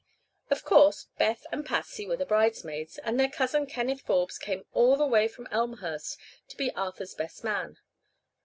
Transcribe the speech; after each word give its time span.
Of 0.49 0.63
course 0.63 1.09
Beth 1.19 1.45
and 1.51 1.63
Patsy 1.63 2.07
were 2.07 2.17
the 2.17 2.25
bridesmaids, 2.25 2.97
and 2.97 3.19
their 3.19 3.29
cousin 3.29 3.67
Kenneth 3.67 4.01
Forbes 4.01 4.39
came 4.39 4.65
all 4.73 4.97
the 4.97 5.05
way 5.05 5.27
from 5.27 5.47
Elmhurst 5.51 6.17
to 6.47 6.57
be 6.57 6.71
Arthur's 6.71 7.13
best 7.13 7.43
man. 7.43 7.77